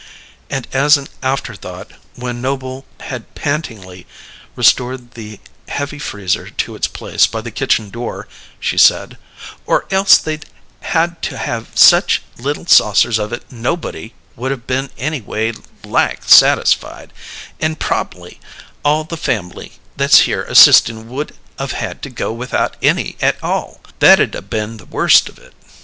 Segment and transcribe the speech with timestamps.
[0.49, 4.07] And as an afterthought, when Noble had pantingly
[4.55, 8.27] restored the heavy freezer to its place by the kitchen door,
[8.59, 9.19] she said:
[9.67, 10.47] "Or else they'd
[10.79, 15.53] had to have such little saucers of it nobody would of been any way
[15.83, 17.13] like satisfied,
[17.59, 18.39] and prob'ly
[18.83, 23.81] all the fam'ly that's here assisting would of had to go without any at all.
[23.99, 25.53] That'd 'a' been the worst of it!"